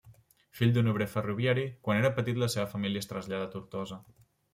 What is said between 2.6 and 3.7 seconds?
família es traslladà a